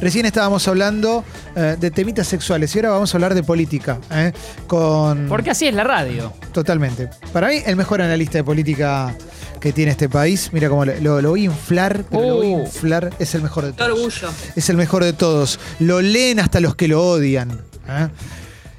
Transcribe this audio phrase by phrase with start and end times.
[0.00, 1.24] Recién estábamos hablando
[1.56, 3.98] eh, de temitas sexuales y ahora vamos a hablar de política.
[4.12, 4.32] ¿eh?
[4.68, 5.26] Con...
[5.28, 6.32] Porque así es la radio.
[6.52, 7.10] Totalmente.
[7.32, 9.12] Para mí, el mejor analista de política
[9.60, 12.52] que tiene este país, mira cómo lo, lo- lo voy a inflar, pero lo voy
[12.52, 12.60] a Oh.
[12.60, 13.90] inflar, es el mejor de Qué todos.
[14.22, 14.28] orgullo.
[14.54, 15.58] Es el mejor de todos.
[15.80, 17.50] Lo leen hasta los que lo odian.
[17.88, 18.06] ¿eh?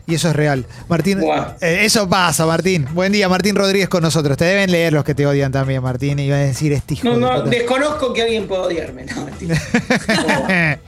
[0.09, 0.65] Y eso es real.
[0.87, 1.19] Martín,
[1.61, 2.87] eh, eso pasa, Martín.
[2.93, 4.35] Buen día, Martín Rodríguez con nosotros.
[4.37, 6.17] Te deben leer los que te odian también, Martín.
[6.17, 7.49] Y van a decir, este hijo No, de no, puta".
[7.49, 9.05] desconozco que alguien pueda odiarme.
[9.05, 9.61] No, mentira.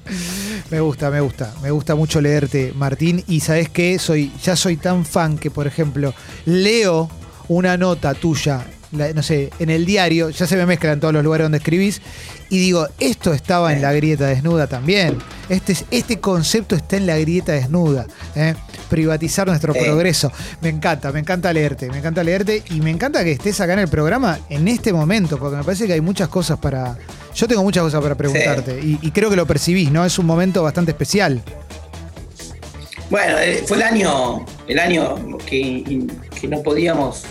[0.71, 1.53] me gusta, me gusta.
[1.61, 3.23] Me gusta mucho leerte, Martín.
[3.27, 3.99] Y sabes qué?
[3.99, 6.13] Soy, ya soy tan fan que, por ejemplo,
[6.45, 7.09] leo
[7.47, 11.13] una nota tuya, la- no sé, en el diario, ya se me mezcla en todos
[11.13, 12.01] los lugares donde escribís,
[12.49, 15.17] y digo, esto estaba en la grieta desnuda también.
[15.49, 18.05] Este, es- este concepto está en la grieta desnuda.
[18.35, 18.55] ¿eh?
[18.89, 19.79] Privatizar nuestro Sí.
[19.83, 20.31] progreso.
[20.61, 23.79] Me encanta, me encanta leerte, me encanta leerte y me encanta que estés acá en
[23.79, 26.97] el programa en este momento, porque me parece que hay muchas cosas para.
[27.33, 30.03] Yo tengo muchas cosas para preguntarte y, y creo que lo percibís, ¿no?
[30.05, 31.41] Es un momento bastante especial.
[33.09, 36.07] Bueno, eh, fue el año, el año que,
[36.39, 37.23] que no podíamos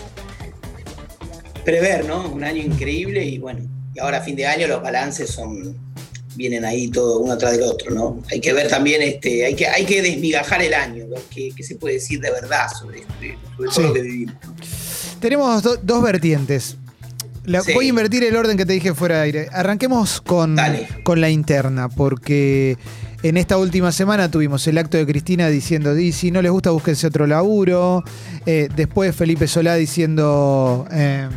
[1.63, 2.29] prever, ¿no?
[2.29, 3.61] Un año increíble y bueno,
[3.93, 5.75] y ahora a fin de año los balances son
[6.35, 8.23] vienen ahí todo uno tras del otro, ¿no?
[8.31, 11.61] Hay que ver también, este, hay que, hay que desmigajar el año, ver qué, qué
[11.61, 13.81] se puede decir de verdad sobre, este- sobre todo Sí.
[13.83, 14.35] lo que vivimos.
[14.45, 14.55] ¿no?
[15.19, 16.77] Tenemos do- dos vertientes.
[17.43, 17.73] La- Sí.
[17.73, 19.47] Voy a invertir el orden que te dije fuera de aire.
[19.51, 20.87] Arranquemos con, Dale.
[21.03, 22.77] con la interna, porque
[23.23, 26.69] en esta última semana tuvimos el acto de Cristina diciendo, "Di, si no les gusta,
[26.69, 28.03] búsquense otro laburo.
[28.45, 31.27] Eh, después Felipe Solá diciendo, eh,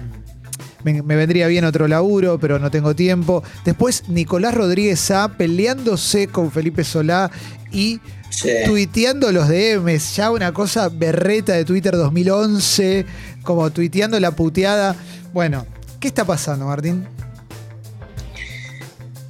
[0.84, 3.42] me, me vendría bien otro laburo, pero no tengo tiempo.
[3.64, 7.30] Después Nicolás Rodríguez Sá peleándose con Felipe Solá
[7.72, 8.48] y Sí.
[8.66, 13.06] tuiteando los DMs, ya una cosa berreta de Twitter 2011,
[13.44, 14.96] como tuiteando la puteada.
[15.32, 15.64] Bueno,
[16.00, 17.06] ¿qué está pasando, Martín?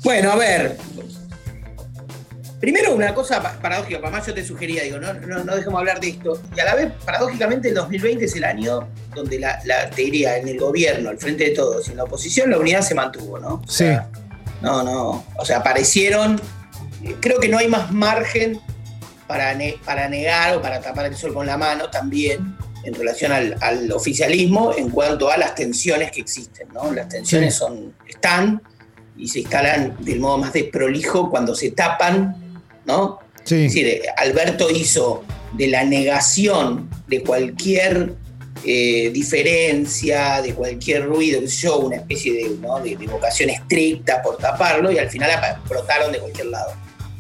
[0.02, 0.78] Bueno, a ver.
[2.64, 5.78] Primero una cosa pa- paradójica, para más yo te sugería, digo, no, no, no dejemos
[5.78, 6.40] hablar de esto.
[6.56, 10.39] Y a la vez, paradójicamente, el 2020 es el año donde la, la- te diría,
[10.39, 13.39] en el gobierno, al frente de todos, y en la oposición, la unidad se mantuvo,
[13.39, 13.56] ¿no?
[13.66, 14.08] O sea,
[14.62, 15.27] No, no.
[15.36, 16.40] O sea, aparecieron.
[17.05, 18.58] eh, Creo que no hay más margen
[19.27, 23.30] para, ne- para negar o para tapar el sol con la mano también en relación
[23.33, 26.90] al, al oficialismo en cuanto a las tensiones que existen, ¿no?
[26.94, 27.58] Las tensiones Sí.
[27.60, 28.62] son, están
[29.18, 32.36] y se instalan del modo más desprolijo cuando se tapan,
[32.86, 33.18] ¿no?
[33.45, 33.67] Sí.
[33.67, 38.14] Es decir, Alberto hizo de la negación de cualquier
[38.64, 42.80] eh, diferencia, de cualquier ruido, qué sé yo, una especie de, ¿no?
[42.80, 45.30] de, de vocación estricta por taparlo y al final
[45.68, 46.72] brotaron de cualquier lado.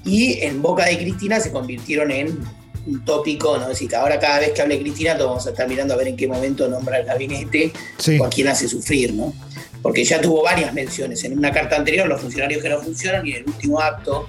[0.04, 2.38] Y en boca de Cristina se convirtieron en
[2.86, 3.62] un tópico, ¿no?
[3.64, 5.96] Es decir, que ahora cada vez que hable Cristina todos vamos a estar mirando a
[5.96, 8.18] ver en qué momento nombra el gabinete Sí.
[8.18, 9.32] o a quién hace sufrir, ¿no?
[9.82, 11.24] Porque ya tuvo varias menciones.
[11.24, 14.26] En una carta anterior, los funcionarios que no funcionan, y en el último acto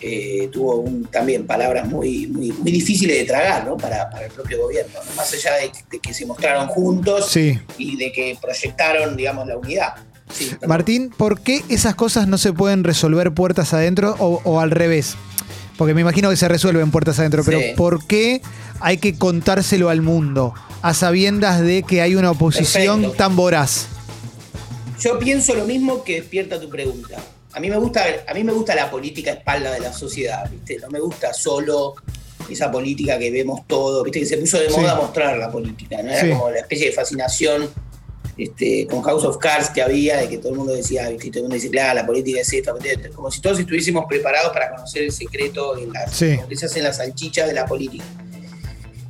[0.00, 3.76] eh, tuvo un- también palabras muy, muy, muy difíciles de tragar, ¿no?
[3.76, 5.14] Para, para el propio gobierno, ¿no?
[5.16, 7.58] Más allá de, de que se mostraron juntos Sí.
[7.78, 9.94] y de que proyectaron, digamos, la unidad.
[10.32, 10.50] Sí.
[10.66, 15.14] Martín, ¿por qué esas cosas no se pueden resolver puertas adentro o, o al revés?
[15.78, 17.60] Porque me imagino que se resuelven puertas adentro, pero.
[17.76, 18.40] ¿por qué
[18.80, 23.16] hay que contárselo al mundo a sabiendas de que hay una oposición Perfecto.
[23.24, 23.86] tan voraz?
[25.00, 27.18] Yo pienso lo mismo que despierta tu pregunta.
[27.56, 30.46] A mí me gusta, a mí me gusta la política a espalda de la sociedad,
[30.50, 30.78] ¿viste?
[30.78, 31.94] No me gusta solo
[32.50, 34.20] esa política que vemos todo, ¿viste?
[34.20, 34.76] Que se puso de Sí.
[34.78, 36.10] moda mostrar la política, ¿no?
[36.10, 36.28] Era Sí.
[36.28, 37.70] como la especie de fascinación
[38.36, 41.28] este, con House of Cards que había, de que todo el mundo decía, ¿viste?
[41.30, 43.08] Todo el mundo dice, claro, la política es ¿viste?
[43.14, 46.36] como si todos estuviésemos preparados para conocer el secreto en las, Sí.
[46.36, 48.04] donde se hacen las salchichas de la política.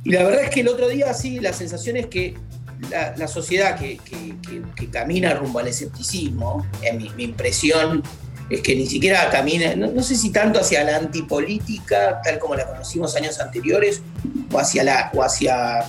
[0.05, 2.35] Y la verdad es que el otro día sí, la sensación es que
[2.89, 6.65] la, la sociedad que, que- que- que camina rumbo al escepticismo,
[6.97, 8.03] mi, mi impresión
[8.49, 12.55] es que ni siquiera camina, no, no sé si tanto hacia la antipolítica, tal como
[12.55, 14.01] la conocimos años anteriores,
[14.51, 15.79] o hacia, la, o hacia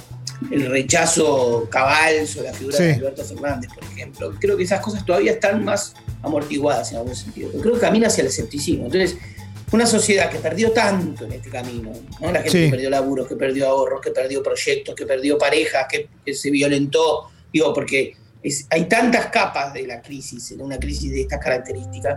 [0.51, 2.83] el rechazo cabal sobre la figura Sí.
[2.85, 4.35] de Alberto Fernández, por ejemplo.
[4.41, 7.51] Creo que esas cosas todavía están más amortiguadas en algún sentido.
[7.61, 8.87] Creo que camina hacia el escepticismo.
[8.87, 9.17] Entonces,
[9.71, 12.33] una sociedad que perdió tanto en este camino, ¿no?
[12.33, 12.65] la gente Sí.
[12.65, 16.51] que perdió laburos, que perdió ahorros, que perdió proyectos, que perdió parejas, que, que se
[16.51, 21.39] violentó, digo, porque es- hay tantas capas de la crisis, en una crisis de estas
[21.41, 22.17] características,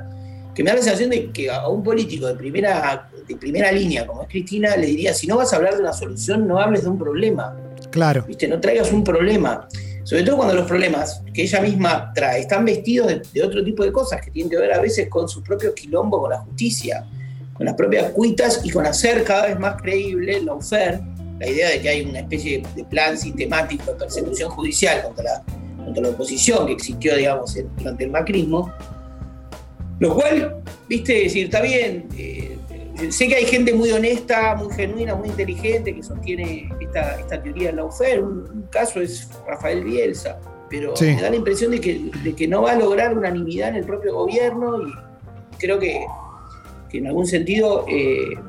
[0.54, 4.06] que me da la sensación de que a un político de primera, de primera línea
[4.06, 6.84] como es Cristina le diría, si no vas a hablar de una solución, no hables
[6.84, 7.56] de un problema.
[7.90, 8.24] Claro.
[8.28, 8.48] ¿viste?
[8.48, 9.68] No traigas un problema.
[10.04, 13.84] Sobre todo cuando los problemas que ella misma trae están vestidos de, de otro tipo
[13.84, 17.06] de cosas que tienen que ver a veces con sus propios quilombos con la justicia,
[17.54, 21.00] con las propias cuitas y con hacer cada vez más creíble el lawfare,
[21.40, 25.44] la idea de que hay una especie de plan sistemático de persecución judicial contra la,
[25.84, 28.72] contra la oposición que existió, digamos, durante el macrismo.
[30.02, 32.58] Lo cual, viste, decir, está bien, eh,
[33.12, 37.70] sé que hay gente muy honesta, muy genuina, muy inteligente que sostiene esta, esta teoría
[37.70, 38.24] de la UFER.
[38.24, 40.40] Un, caso es Rafael Bielsa,
[40.72, 43.76] pero me da la impresión de que, de que no va a lograr unanimidad en
[43.76, 44.92] el propio gobierno y
[45.60, 46.04] creo que,
[46.90, 48.40] que en algún sentido eh,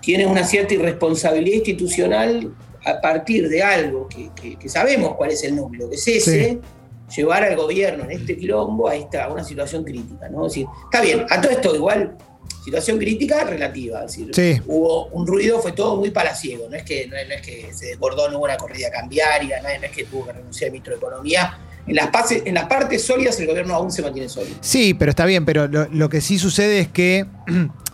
[0.00, 2.54] tiene una cierta irresponsabilidad institucional
[2.86, 6.58] a partir de algo que, sabemos cuál es el núcleo, que es ese,
[7.14, 10.28] llevar al gobierno en este quilombo a, esta, una situación crítica.
[10.28, 10.46] ¿no?
[10.46, 12.16] está bien, a todo esto igual,
[12.64, 14.02] situación crítica relativa.
[14.02, 17.86] decir, Hubo un ruido, fue todo muy palaciego, no es que, no es, que se
[17.86, 20.98] desbordó, no hubo una corrida cambiaria, no es que tuvo que renunciar el ministro de
[20.98, 21.58] Economía.
[21.86, 24.56] En las, en las partes sólidas el gobierno aún se mantiene sólido.
[24.60, 27.26] Sí, pero está bien, pero lo que sí sucede es que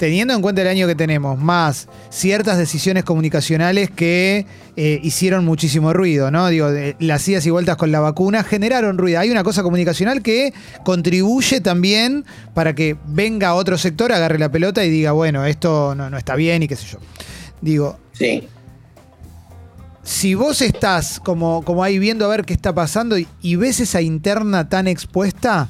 [0.00, 5.92] teniendo en cuenta el año que tenemos, más ciertas decisiones comunicacionales que eh, hicieron muchísimo
[5.92, 6.48] ruido, ¿no?
[6.48, 6.70] Digo,
[7.00, 9.20] las idas y vueltas con la vacuna generaron ruido.
[9.20, 10.54] Hay una cosa comunicacional que
[10.86, 12.24] contribuye también
[12.54, 16.62] para que venga otro sector, agarre la pelota y diga, bueno, esto no, está bien
[16.62, 16.98] y qué sé yo.
[17.60, 17.98] Digo.
[18.12, 18.48] Sí.
[20.02, 24.00] Si vos estás como, como ahí viendo a ver qué está pasando y ves esa
[24.00, 25.68] interna tan expuesta,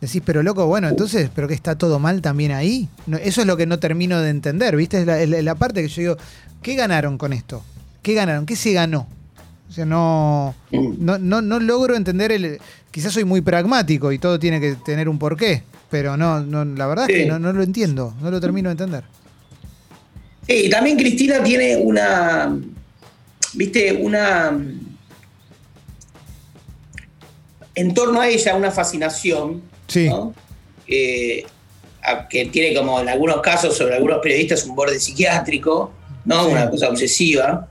[0.00, 2.88] Decís, pero loco, bueno, entonces, ¿pero que está todo mal también ahí?
[3.20, 5.00] eso es lo que no termino de entender, ¿viste?
[5.00, 6.16] Es la, parte que yo digo,
[6.62, 7.64] ¿qué ganaron con esto?
[8.00, 8.46] ¿Qué ganaron?
[8.46, 9.08] ¿Qué se ganó?
[9.68, 12.60] O sea, no, no, no, logro entender el.
[12.92, 16.86] Quizás soy muy pragmático y todo tiene que tener un porqué, pero no, no la
[16.86, 19.04] verdad es que no, no lo entiendo, no lo termino de entender.
[20.46, 22.56] Sí, también Cristina tiene una.
[23.52, 23.92] ¿Viste?
[23.92, 24.56] Una.
[27.74, 30.10] En torno a ella, una fascinación Sí.
[30.86, 31.44] Eh,
[32.30, 35.92] que tiene como en algunos casos sobre algunos periodistas un borde psiquiátrico,
[36.24, 36.48] ¿no?
[36.48, 37.68] Una cosa obsesiva.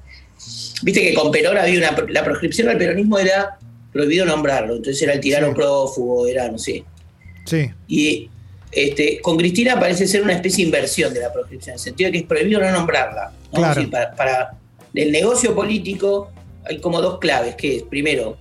[0.84, 1.96] Viste que con Perón había una.
[2.10, 3.58] La proscripción al peronismo era
[3.92, 6.84] prohibido nombrarlo, entonces era el tirano prófugo, era, no sé.
[7.46, 7.72] Sí.
[7.88, 8.30] Y
[8.72, 12.08] este, con Cristina parece ser una especie de inversión de la proscripción, en el sentido
[12.10, 13.32] de que es prohibido no nombrarla.
[13.52, 14.58] para, para,
[14.94, 16.32] el negocio político
[16.66, 18.38] hay como dos claves, que es, primero,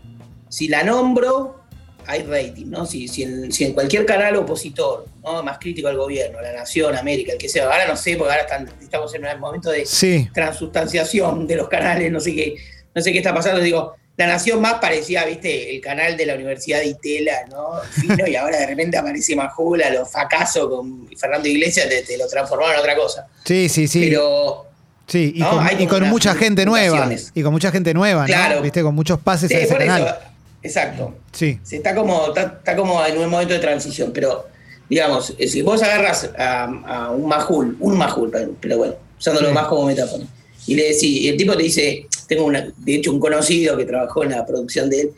[0.48, 1.65] si la nombro,
[2.06, 2.86] hay rating, ¿no?
[2.86, 5.42] Si, si, en, cualquier canal opositor, ¿no?
[5.42, 8.46] Más crítico al gobierno, La Nación, América, el que sea, ahora no sé, porque ahora
[8.80, 9.86] estamos en un momento de
[10.32, 12.56] transustanciación de los canales, no sé qué,
[12.94, 16.34] no sé qué está pasando, digo, La Nación más parecía, viste, el canal de la
[16.34, 17.80] Universidad de Itela, ¿no?
[18.26, 22.80] y ahora de repente aparece Majula, los fracaso con Fernando Iglesias, te, lo transformaron en
[22.80, 23.26] otra cosa.
[23.44, 24.06] Sí, sí, sí.
[24.08, 24.66] Pero
[25.08, 27.08] Sí, y con, mucha gente nueva.
[27.32, 28.62] Y con mucha gente nueva, ¿no?
[28.62, 28.82] ¿Viste?
[28.82, 30.18] Con muchos pases a ese canal.
[30.62, 31.14] Exacto.
[31.36, 31.60] Sí.
[31.70, 34.46] está, como, está, como en un momento de transición, pero
[34.88, 39.84] digamos, eh, si vos agarras a, un majul, un majul, pero bueno, usándolo más como
[39.84, 40.24] metáfora,
[40.66, 43.84] y le decís, y el tipo te dice, tengo una, de hecho un conocido que
[43.84, 45.10] trabajó en la producción de él,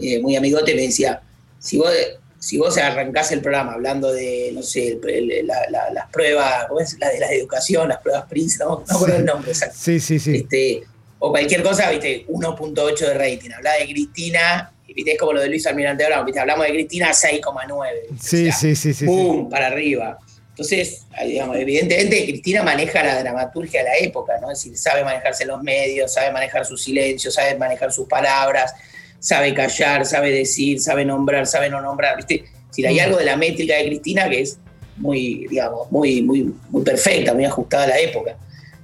[0.00, 1.22] eh, muy amigote, me decía,
[1.58, 1.90] si vos,
[2.38, 6.98] si vos arrancás el programa hablando de, no sé, las pruebas, ¿cómo es?
[6.98, 9.76] La de la educación, las pruebas Prince, no, no acuerdo el nombre exacto.
[9.80, 10.36] Sí, sí, sí.
[10.36, 10.82] Este,
[11.20, 13.50] o cualquier cosa, viste, 1.8 de rating.
[13.50, 18.18] Habla de Cristina es como lo de Luis Almirante Brown, hablamos de Cristina 6,9.
[18.20, 19.06] Sí, sí, sí, sí.
[19.06, 19.48] ¡Pum!
[19.48, 20.18] Para arriba.
[20.50, 24.52] Entonces, digamos, evidentemente Cristina maneja la dramaturgia de la época, ¿no?
[24.52, 28.72] Es decir, sabe manejarse los medios, sabe manejar su silencio, sabe manejar sus palabras,
[29.18, 32.44] sabe callar, sabe decir, sabe nombrar, sabe no nombrar, ¿viste?
[32.70, 33.00] Si hay mm.
[33.00, 34.58] algo de la métrica de Cristina que es
[34.96, 38.36] muy, digamos, muy, muy, muy perfecta, muy ajustada a la época.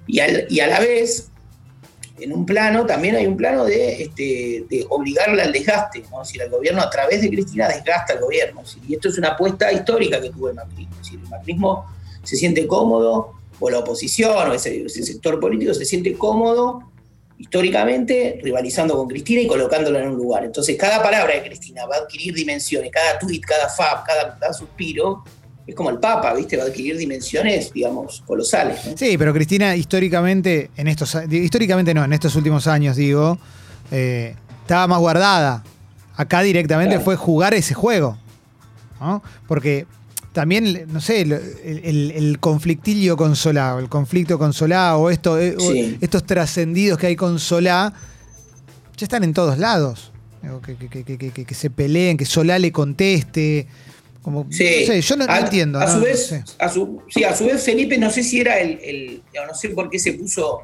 [0.09, 0.19] Y,
[0.49, 1.31] y a la vez,
[2.21, 6.23] en un plano, también hay un plano de, este, de obligarle al desgaste, ¿no?
[6.23, 8.63] Es el gobierno a través de Cristina desgasta al gobierno.
[8.87, 10.97] Y esto es una apuesta histórica que tuvo el macrismo.
[10.97, 11.87] Decir, el macrismo
[12.23, 16.83] se siente cómodo, o la oposición, o ese, sector político se siente cómodo
[17.39, 20.45] históricamente rivalizando con Cristina y colocándola en un lugar.
[20.45, 24.53] Entonces, cada palabra de Cristina va a adquirir dimensiones, cada tweet, cada fab, cada, cada
[24.53, 25.25] suspiro
[25.67, 26.57] es como el Papa, ¿viste?
[26.57, 28.81] Va a adquirir dimensiones, digamos, colosales.
[28.97, 33.39] Sí, pero Cristina, históricamente, en estos históricamente no, en estos últimos años, digo,
[33.91, 35.63] eh, estaba más guardada.
[36.17, 38.19] Acá directamente fue jugar ese juego.
[39.01, 39.23] ¿no?
[39.47, 39.87] Porque
[40.33, 46.25] también, no sé, el, conflictillo con Solá, el conflicto con Solá, o, esto, eh, estos
[46.25, 47.93] trascendidos que hay con Solá,
[48.97, 50.13] ya están en todos lados.
[50.65, 53.67] Que, que, se peleen, que Solá le conteste
[54.51, 55.01] sí.
[55.01, 55.79] yo no, entiendo.
[55.79, 59.23] A, su vez, a su, sí, a su vez Felipe, no sé si era el,
[59.35, 60.63] no sé por qué se puso,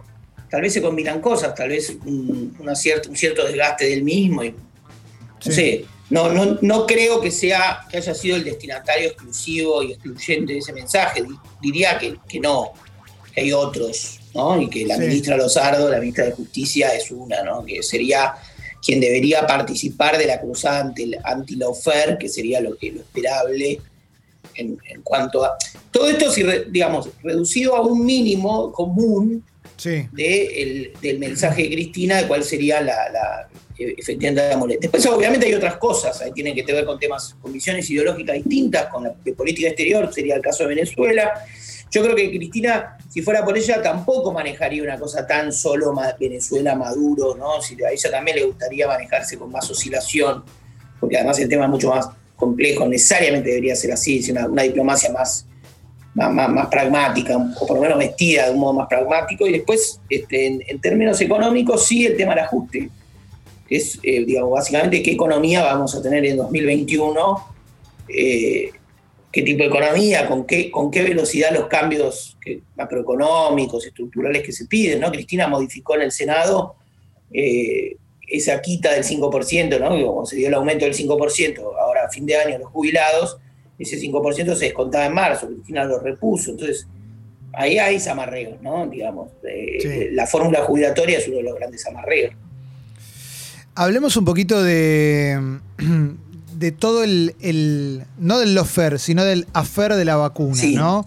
[0.50, 4.44] tal vez se combinan cosas, tal vez un, cierto, un cierto desgaste del mismo.
[4.44, 9.82] Y, no sé, no, no, no creo que sea que haya sido el destinatario exclusivo
[9.82, 11.24] y excluyente de ese mensaje.
[11.60, 12.72] Diría que, que no,
[13.34, 14.60] que hay otros, ¿no?
[14.60, 17.64] Y que la ministra Lozardo, la ministra de Justicia, es una, ¿no?
[17.64, 18.34] Que sería
[18.84, 21.58] quien debería participar de la cruzada anti, anti
[22.18, 23.80] que sería lo, que, lo esperable.
[24.54, 25.56] en, cuanto a...
[25.90, 26.30] Todo esto,
[26.70, 29.44] digamos, reducido a un mínimo común
[29.84, 34.90] del mensaje de Cristina de cuál sería la, efectivamente la molestia.
[34.90, 38.86] Después, obviamente, hay otras cosas, ahí tienen que ver con temas, con visiones ideológicas distintas,
[38.86, 41.32] con la política exterior, sería el caso de Venezuela.
[41.90, 46.74] Yo creo que Cristina, si fuera por ella, tampoco manejaría una cosa tan solo Venezuela
[46.74, 47.54] Maduro, ¿no?
[47.54, 50.44] A ella también le gustaría manejarse con más oscilación,
[51.00, 55.10] porque además el tema es mucho más complejo, necesariamente debería ser así, una, una diplomacia
[55.12, 55.46] más,
[56.16, 59.46] más, pragmática, o por lo menos vestida de un modo más pragmático.
[59.46, 62.90] Y después, este, en, términos económicos, sí el tema del ajuste.
[63.68, 67.48] Es, eh, digamos, básicamente qué economía vamos a tener en 2021,
[68.08, 68.70] eh,
[69.36, 72.38] qué tipo de economía, con qué, con qué velocidad los cambios
[72.74, 74.98] macroeconómicos, estructurales que se piden.
[74.98, 75.12] ¿no?
[75.12, 76.76] Cristina modificó en el Senado
[77.30, 80.06] eh, esa quita del 5%, ¿no?
[80.06, 83.36] Como se dio el aumento del 5%, ahora a fin de año los jubilados,
[83.78, 86.86] ese 5% se descontaba en marzo, Cristina lo repuso, entonces
[87.52, 88.86] ahí hay amarreos, ¿no?
[88.86, 92.32] Digamos, eh, la fórmula jubilatoria es uno de los grandes amarreos.
[93.74, 95.38] Hablemos un poquito de,
[96.58, 101.04] de todo el, no del lofer, sino del afer de la vacuna, ¿no?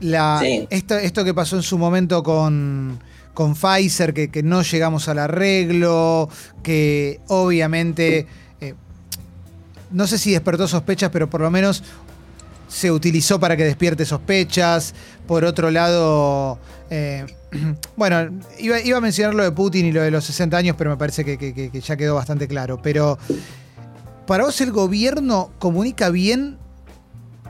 [0.00, 3.00] La, esto, esto que pasó en su momento con,
[3.34, 6.28] con Pfizer, que, que, no llegamos al arreglo,
[6.62, 8.26] que obviamente
[9.90, 11.82] no sé si despertó sospechas, pero por lo menos
[12.68, 14.94] se utilizó para que despierte sospechas.
[15.26, 16.58] Por otro lado,
[16.90, 17.24] eh,
[17.96, 20.96] bueno, iba, a mencionar lo de Putin y lo de los 60 años, pero me
[20.96, 22.80] parece que, ya quedó bastante claro.
[22.82, 23.18] Pero,
[24.28, 26.58] ¿para vos el gobierno comunica bien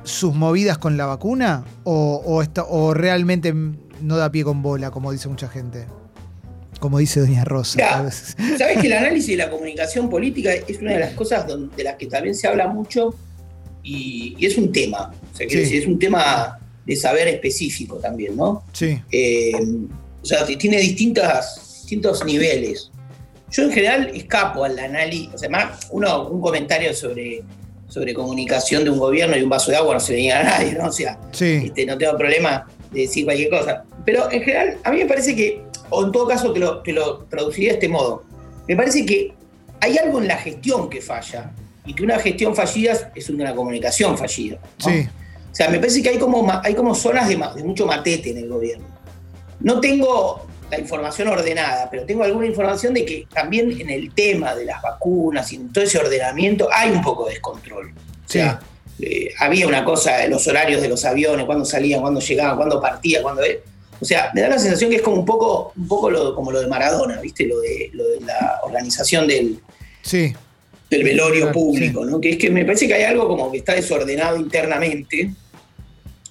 [0.04, 1.64] sus movidas con la vacuna?
[1.84, 5.86] ¿O, o realmente no da pie con bola, como dice mucha gente?
[6.78, 8.08] como dice Doña Rosa.
[8.56, 11.44] Sabes que el análisis de la comunicación política es una de las cosas
[11.76, 13.16] de las que también se habla mucho
[13.82, 15.12] y, es un tema.
[15.32, 16.56] O sea, es un tema
[16.86, 18.62] de saber específico también, ¿no?
[18.72, 18.96] Sí.
[19.10, 19.52] Eh,
[20.22, 22.92] o sea, tiene distintas, distintos niveles.
[23.50, 27.42] Yo en general escapo al análisis, o sea, más uno, un comentario sobre,
[27.88, 30.42] sobre comunicación de un gobierno y un vaso de agua no se le diga a
[30.42, 30.86] nadie, ¿no?
[30.86, 33.84] O sea, este, no tengo problema de decir cualquier cosa.
[34.04, 36.92] Pero en general, a mí me parece que o en todo caso te lo, te
[36.92, 38.24] lo traduciría de este modo.
[38.66, 39.32] Me parece que
[39.80, 41.52] hay algo en la gestión que falla
[41.86, 44.58] y que una gestión fallida es una comunicación fallida.
[44.78, 45.08] Sí.
[45.50, 48.38] O sea, me parece que hay como, hay como zonas de, de mucho matete en
[48.38, 48.86] el gobierno.
[49.60, 54.54] No tengo la información ordenada, pero tengo alguna información de que también en el tema
[54.54, 57.90] de las vacunas y en todo ese ordenamiento hay un poco de descontrol.
[57.90, 58.60] O sea,
[59.00, 63.22] eh, había una cosa los horarios de los aviones, cuándo salían, cuándo llegaban, cuándo partían,
[63.22, 63.42] cuándo...
[64.00, 66.52] O sea, me da la sensación que es como un poco, un poco lo, como
[66.52, 67.46] lo de Maradona, ¿viste?
[67.46, 69.58] Lo de, lo de la organización del,
[70.02, 70.32] sí.
[70.88, 72.20] del velorio público, ¿no?
[72.20, 75.32] Que es que me parece que hay algo como que está desordenado internamente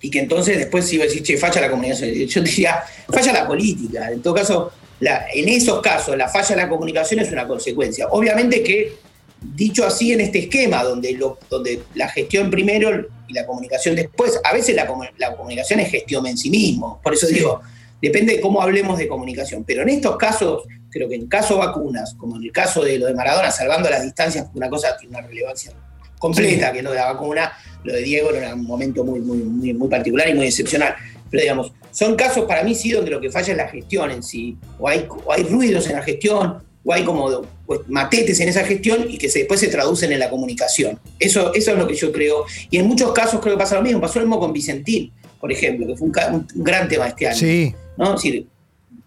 [0.08, 2.14] y que entonces después si iba a decir, che, falla la comunicación.
[2.14, 4.10] Yo diría, falla la política.
[4.10, 4.72] En todo caso,
[5.02, 8.08] en esos casos, la falla de la comunicación es una consecuencia.
[8.12, 8.94] Obviamente que,
[9.42, 14.40] dicho así en este esquema, donde, lo, donde la gestión primero y la comunicación después.
[14.46, 14.88] A veces la,
[15.36, 17.02] comunicación es gestión en sí mismo.
[17.04, 17.60] Por eso digo,
[18.02, 19.66] depende de cómo hablemos de comunicación.
[19.66, 22.98] Pero en estos casos, creo que en el caso vacunas, como en el caso de
[22.98, 25.74] lo de Maradona, salvando las distancias, una cosa tiene una relevancia
[26.20, 27.52] completa, que lo de la vacuna,
[27.84, 30.96] lo de Diego era un momento muy, muy, muy, particular y muy excepcional.
[31.30, 34.24] Pero digamos, son casos para mí sí donde lo que falla es la gestión en
[34.24, 34.58] sí.
[34.80, 38.64] O hay, o hay ruidos en la gestión, o hay como pues, matetes en esa
[38.64, 41.00] gestión y que después se traducen en la comunicación.
[41.20, 42.46] Eso, eso es lo que yo creo.
[42.70, 44.00] Y en muchos casos creo que pasa lo mismo.
[44.00, 47.38] Pasó lo mismo con Vicentín, por ejemplo, que fue un, gran tema este año.
[47.38, 47.76] Sí.
[47.98, 48.14] ¿no?
[48.14, 48.48] decir,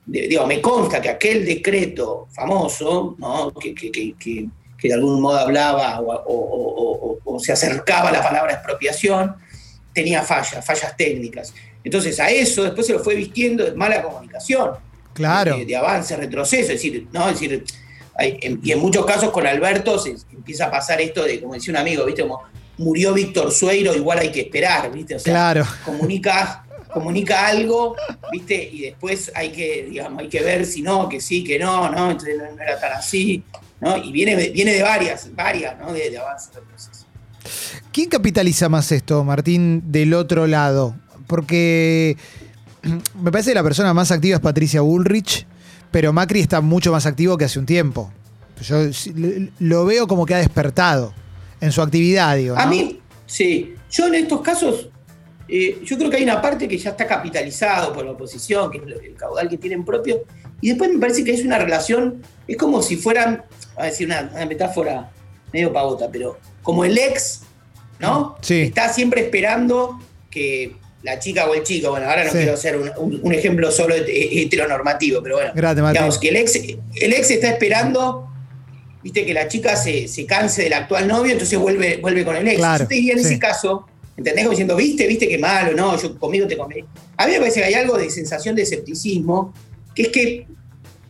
[0.04, 3.52] digo, me consta que aquel decreto famoso, ¿no?
[3.54, 3.74] que,
[4.88, 9.34] de algún modo hablaba o, se acercaba a la palabra expropiación,
[9.94, 11.54] tenía fallas, fallas técnicas.
[11.82, 14.72] Entonces a eso después se lo fue vistiendo de mala comunicación
[15.14, 15.56] claro.
[15.56, 16.72] de, avance, retroceso.
[16.72, 17.28] Es decir, ¿no?
[17.28, 17.64] decir
[18.62, 21.78] y en muchos casos con Alberto se empieza a pasar esto de, como decía un
[21.78, 22.22] amigo, ¿viste?
[22.22, 22.42] Como
[22.78, 25.14] murió Víctor Sueiro, igual hay que esperar, ¿viste?
[25.14, 25.66] O sea, claro.
[25.84, 27.96] comunica, comunica algo,
[28.32, 28.62] ¿viste?
[28.62, 32.10] Y después hay que, digamos, hay que ver si no, que sí, que no, ¿no?
[32.10, 33.42] Entonces no, era tan así,
[33.80, 33.96] ¿no?
[33.96, 35.92] Y viene, viene de varias, varias, ¿no?
[35.92, 37.06] De, de avance, retroceso.
[37.92, 40.94] ¿Quién capitaliza más esto, Martín, del otro lado?
[41.26, 42.16] Porque
[43.20, 45.46] me parece que la persona más activa es Patricia Bullrich,
[45.90, 48.12] pero Macri está mucho más activo que hace un tiempo.
[48.62, 48.76] Yo
[49.58, 51.14] lo veo como que ha despertado
[51.60, 52.56] en su actividad, digo.
[52.58, 53.74] A mí, sí.
[53.90, 54.90] Yo en estos casos,
[55.48, 58.78] eh, yo creo que hay una parte que ya está capitalizado por la oposición, que
[58.78, 60.24] es el caudal que tienen propio,
[60.60, 63.42] y después me parece que es una relación, es como si fueran,
[63.76, 65.10] a decir una, una metáfora
[65.52, 67.40] medio pagota, pero como el ex
[67.98, 68.36] ¿no?
[68.40, 68.62] Sí.
[68.62, 70.00] Está siempre esperando
[70.30, 72.38] que la chica o el chico, bueno, ahora no Sí.
[72.38, 76.54] quiero hacer un, un- un ejemplo solo het- heteronormativo, pero bueno, digamos que el ex,
[76.56, 78.26] el ex está esperando,
[79.02, 82.46] viste, que la chica se, se canse del actual novio, entonces vuelve, vuelve con el
[82.48, 82.56] ex.
[82.58, 83.26] Claro, diría en sí.
[83.26, 83.86] ese caso,
[84.16, 84.44] ¿entendés?
[84.44, 86.76] Como diciendo, viste, viste que malo, no, yo conmigo te comí.
[87.16, 89.52] A mí me parece que hay algo de sensación de escepticismo,
[89.94, 90.46] que es que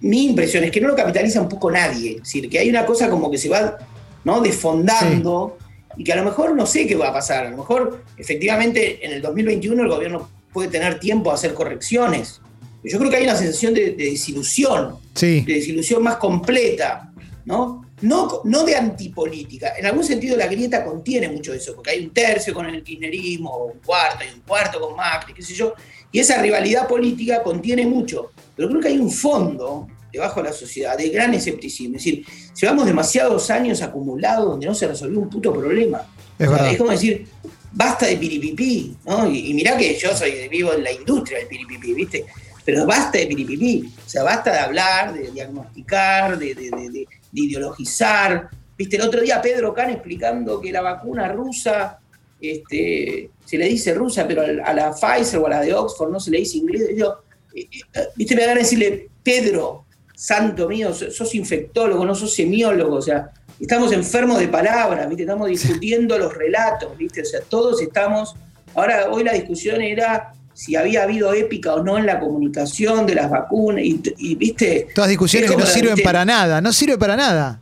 [0.00, 2.12] mi impresión es que no lo capitaliza un poco nadie.
[2.12, 3.76] Es decir, que hay una cosa como que se va
[4.24, 4.40] ¿no?
[4.40, 5.58] desfondando
[5.96, 7.46] y que a lo mejor no sé qué va a pasar.
[7.46, 12.40] A lo mejor, efectivamente, en el 2021 el gobierno puede tener tiempo a hacer correcciones.
[12.82, 15.42] Yo creo que hay una sensación de, de desilusión, Sí.
[15.42, 17.12] de desilusión más completa,
[17.44, 17.84] ¿no?
[18.00, 19.74] No, no de antipolítica.
[19.76, 23.66] En algún sentido la grieta contiene mucho eso, porque hay un tercio con el kirchnerismo,
[23.66, 25.74] un cuarto, y un cuarto con Macri, qué sé yo,
[26.12, 28.32] y esa rivalidad política contiene mucho.
[28.56, 31.96] Pero creo que hay un fondo debajo de la sociedad de gran escepticismo.
[31.96, 32.24] Es decir,
[32.60, 36.02] llevamos demasiados años acumulados donde no se resolvió un puto problema.
[36.38, 36.72] Es O sea, verdad.
[36.72, 37.26] es como decir,
[37.72, 39.30] basta de piripipí, ¿no?
[39.30, 42.24] Y, y mirá que yo soy vivo en la industria del piripipí, ¿viste?
[42.64, 43.92] Pero basta de piripipí.
[44.04, 48.50] O sea, basta de hablar, de diagnosticar, de, de- de- de- de ideologizar.
[48.76, 48.96] ¿Viste?
[48.96, 51.99] El otro día Pedro Can explicando que la vacuna rusa,
[52.40, 56.20] este, se le dice rusa, pero a la Pfizer o a la de Oxford no
[56.20, 56.88] se le dice inglés.
[56.96, 57.18] Yo,
[57.54, 58.34] eh, eh, ¿viste?
[58.34, 63.92] Me ganas de decirle, Pedro, santo mío, sos infectólogo, no sos semiólogo, o sea, estamos
[63.92, 65.22] enfermos de palabras, ¿viste?
[65.22, 67.22] Estamos discutiendo los relatos, ¿viste?
[67.22, 68.34] O sea, todos estamos.
[68.74, 73.14] Ahora, hoy la discusión era si había habido épica o no en la comunicación de
[73.14, 74.88] las vacunas, y, y, ¿viste?
[74.94, 76.04] Todas discusiones Es que no sirven ¿viste?
[76.04, 77.60] para nada, no sirve para nada.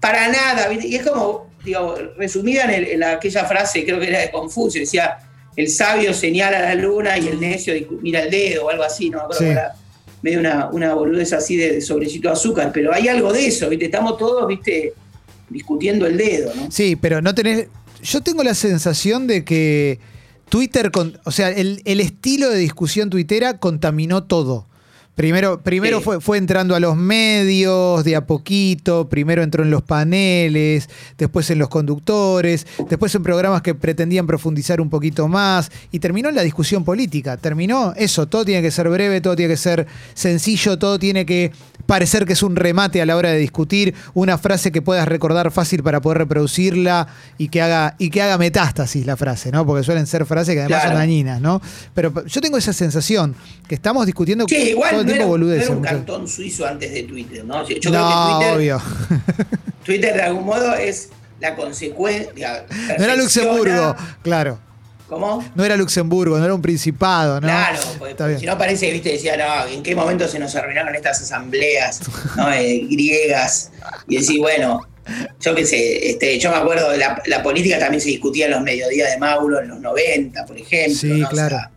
[0.00, 0.88] Para nada, ¿viste?
[0.88, 4.80] Y es como, digo, resumida en, el- en aquella frase, creo que era de Confucio,
[4.80, 5.18] decía,
[5.56, 9.18] el sabio señala la luna y el necio mira el dedo o algo así, no
[9.18, 9.54] me acuerdo, Sí.
[10.22, 13.68] medio una, una boludez así de, de sobrecito de azúcar, pero hay algo de eso,
[13.68, 13.86] ¿viste?
[13.86, 14.92] Estamos todos, ¿viste?
[15.48, 16.70] Discutiendo el dedo, ¿no?
[16.70, 17.68] Sí, pero no tenés.
[18.02, 19.98] Yo tengo la sensación de que
[20.48, 24.66] Twitter, con, o sea, el, el estilo de discusión tuitera contaminó todo.
[25.18, 26.04] Primero, primero Sí.
[26.04, 31.50] fue, fue entrando a los medios de a poquito, primero entró en los paneles, después
[31.50, 36.36] en los conductores, después en programas que pretendían profundizar un poquito más y terminó en
[36.36, 37.36] la discusión política.
[37.36, 41.50] Terminó eso, todo tiene que ser breve, todo tiene que ser sencillo, todo tiene que
[41.88, 45.50] parecer que es un remate a la hora de discutir, una frase que puedas recordar
[45.50, 49.64] fácil para poder reproducirla y que haga, y que haga metástasis la frase, ¿no?
[49.64, 50.90] Porque suelen ser frases que además Claro.
[50.96, 51.62] son dañinas, ¿no?
[51.94, 53.34] Pero yo tengo esa sensación
[53.66, 55.66] que estamos discutiendo Sí, igual todo el no tiempo no boludeces.
[55.68, 57.66] era un cantón suizo antes de Twitter, ¿no?
[57.66, 58.82] Yo creo no, que Twitter, obvio.
[59.84, 61.08] Twitter de algún modo es
[61.40, 62.66] la consecuencia.
[62.98, 64.58] No era Luxemburgo, claro.
[65.08, 65.42] ¿Cómo?
[65.54, 67.46] No era Luxemburgo, no era un principado, ¿no?
[67.48, 67.80] Claro,
[68.26, 68.38] bien.
[68.40, 72.00] si no parece, viste, decía, no, ¿en qué momento se nos arruinaron estas asambleas
[72.36, 72.52] ¿no?
[72.52, 73.70] Eh, griegas?
[74.06, 74.86] Y decir, bueno,
[75.40, 78.50] yo qué sé, este, yo me acuerdo, de la, la política también se discutía en
[78.52, 80.94] los mediodías de Mauro en los 90, por ejemplo.
[80.98, 81.26] Sí, ¿no?
[81.26, 81.56] O claro.
[81.56, 81.70] sea,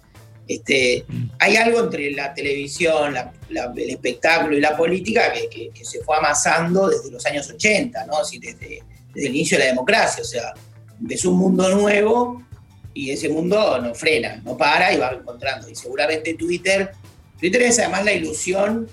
[0.49, 1.05] este,
[1.39, 5.85] hay algo entre la televisión, la- la- el espectáculo y la política que, que- que
[5.85, 8.17] se fue amasando desde los años 80, ¿no?
[8.17, 10.21] Así, desde, desde el inicio de la democracia.
[10.21, 10.53] O sea,
[10.99, 12.43] empezó un mundo nuevo
[12.93, 15.69] y ese mundo no frena, no para y va encontrando.
[15.69, 16.91] Y seguramente Twitter,
[17.39, 18.87] Twitter es además la ilusión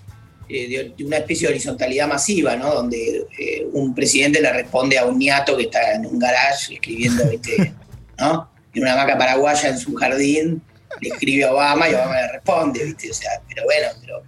[0.48, 2.74] eh, de, una especie de horizontalidad masiva, ¿no?
[2.74, 7.28] Donde eh, un presidente le responde a un niato que está en un garage escribiendo,
[7.28, 7.74] ¿viste?
[8.18, 8.50] ¿no?
[8.72, 10.62] En una hamaca paraguaya en su jardín,
[11.00, 13.10] le escribe a Obama y Obama le responde, ¿viste?
[13.10, 14.22] O sea, pero bueno, pero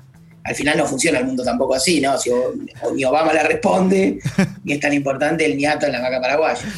[0.45, 2.19] al final no funciona el mundo tampoco así, ¿no?
[2.19, 2.31] Si
[2.95, 4.19] ni Obama le responde,
[4.65, 6.65] ni es tan importante el niato en la hamaca paraguaya.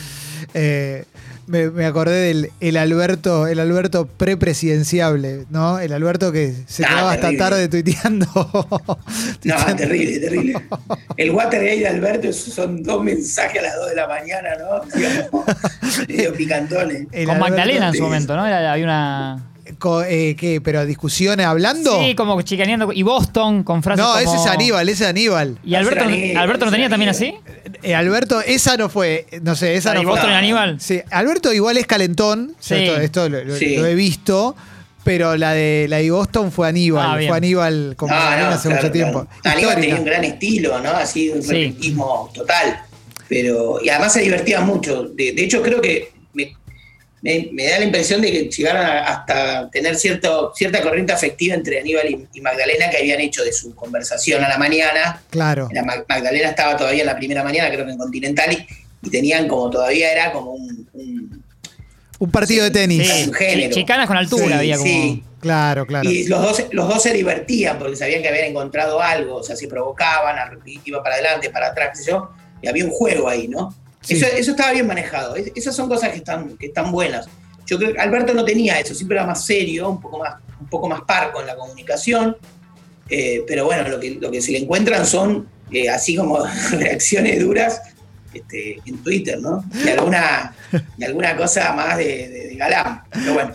[0.54, 1.04] Eh,
[1.46, 5.78] me, me acordé del el Alberto, el Alberto prepresidenciable, ¿no?
[5.78, 8.26] El Alberto que se Ah, quedaba hasta tarde tuiteando.
[8.34, 8.98] No,
[9.40, 9.76] Tuiteando.
[9.76, 10.54] terrible, terrible.
[11.16, 14.80] El Watergate de Alberto son dos mensajes a las 2 de la mañana, ¿no?
[14.98, 15.44] Digamos,
[16.08, 17.06] medio picantones.
[17.12, 18.46] El Con Alberto- Magdalena en su momento, ¿no?
[18.46, 19.48] Era- había una.
[19.64, 20.60] Eh, ¿Qué?
[20.60, 22.00] ¿Pero discusiones hablando?
[22.02, 22.92] Sí, como chicaneando.
[22.92, 24.04] Y Boston con frases.
[24.04, 25.58] no, ese como- es Aníbal, ese es Aníbal.
[25.64, 27.34] ¿Y Alberto, Aníbal, Alberto no tenía también así?
[27.82, 30.12] Eh, Alberto, esa no fue, no sé, esa ¿La no de fue.
[30.14, 30.36] Boston No.
[30.36, 30.80] Aníbal?
[30.80, 32.74] Sí, Alberto igual es calentón, Sí.
[32.74, 33.76] esto, esto lo, lo- Sí.
[33.76, 34.56] lo he visto,
[35.04, 38.54] pero la de la de Boston fue Aníbal, Ah, fue Aníbal con No, Magdalena no,
[38.56, 39.26] hace claro, mucho tiempo.
[39.42, 39.56] claro.
[39.58, 39.80] Aníbal Histórica.
[39.80, 40.90] tenía un gran estilo, ¿no?
[40.90, 41.48] Así, un Sí.
[41.52, 42.80] repentismo total.
[43.28, 45.04] Pero, y además se divertía mucho.
[45.04, 46.12] De, de hecho, creo que
[47.22, 51.54] me, me- da la impresión de que llegaron a- hasta tener cierto, cierta corriente afectiva
[51.54, 55.22] entre Aníbal y, y Magdalena que habían hecho de su conversación a la mañana.
[55.30, 55.68] Claro.
[55.72, 58.66] La Mag- Magdalena estaba todavía en la primera mañana, creo que en Continental, y,
[59.06, 61.42] y tenían como todavía era como un, un-
[62.18, 63.08] Un partido de tenis.
[63.08, 63.24] Sí.
[63.28, 63.74] un género.
[63.74, 64.88] Chicanas con altura Sí, había como.
[64.88, 65.22] sí.
[65.40, 66.08] Claro, claro.
[66.08, 69.56] Y los dos, los dos se divertían porque sabían que habían encontrado algo, o sea,
[69.56, 70.36] se provocaban,
[70.84, 72.30] iba para adelante, para atrás, qué sé yo,
[72.62, 73.74] y había un juego ahí, ¿no?
[74.02, 74.14] Sí.
[74.14, 75.36] Eso, eso estaba bien manejado.
[75.36, 77.26] Es- esas son cosas que están, que están buenas.
[77.66, 80.66] Yo creo que Alberto no tenía eso, siempre era más serio, un poco más, un
[80.66, 82.36] poco más parco en la comunicación.
[83.08, 86.38] Eh, pero bueno, lo que, lo que se le encuentran son eh, así como
[86.72, 87.80] reacciones duras
[88.34, 89.62] este, en Twitter, ¿no?
[89.84, 90.54] Y alguna,
[90.98, 93.02] y alguna cosa más de, de- de galán.
[93.12, 93.54] Pero bueno.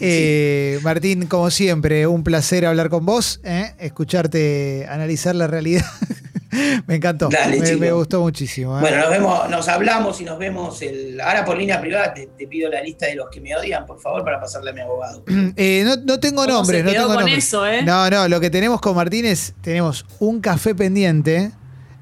[0.00, 3.72] Eh, Martín, como siempre, un placer hablar con vos, ¿eh?
[3.78, 5.84] escucharte analizar la realidad.
[6.86, 7.78] me encantó, Dale, me, chico.
[7.80, 8.76] me gustó muchísimo.
[8.76, 8.80] ¿eh?
[8.80, 12.12] Bueno, nos vemos, nos hablamos y nos vemos el, ahora por línea privada.
[12.14, 14.72] Te, te pido la lista de los que me odian, por favor, para pasarle a
[14.74, 15.24] mi abogado.
[15.56, 17.38] Eh, no, no tengo ¿Cómo nombres, no tengo con nombres.
[17.44, 17.82] eso, eh?
[17.82, 21.52] No, no, lo que tenemos con Martín es, tenemos un café pendiente.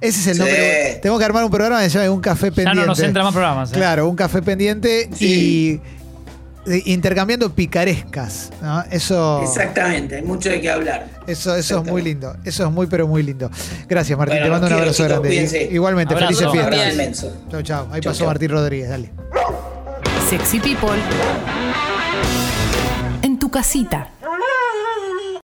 [0.01, 0.39] Ese es el Sí.
[0.41, 0.99] nombre.
[1.03, 2.81] Tengo que armar un programa que se llama Un Café Ya Pendiente.
[2.83, 3.73] no nos entra más programas.
[3.73, 3.75] ¿eh?
[3.75, 5.81] Claro, un café pendiente Sí.
[5.81, 5.81] y
[6.87, 8.51] intercambiando picarescas.
[8.63, 8.83] ¿no?
[8.91, 11.07] Eso, Exactamente, hay mucho de qué hablar.
[11.27, 12.35] eso, eso es muy lindo.
[12.45, 13.51] Eso es muy, pero muy lindo.
[13.89, 14.39] Gracias, Martín.
[14.41, 15.29] Bueno, Te mando un abrazo quiero, grande.
[15.29, 15.63] cuídense.
[15.73, 16.51] Igualmente, Abrazo.
[16.53, 17.33] felices fiestas.
[17.51, 17.85] Chau, chau.
[17.93, 18.27] Ahí Chau, pasó chau.
[18.29, 19.11] Martín Rodríguez, dale.
[20.29, 20.91] Sexy People
[23.23, 24.09] en tu casita.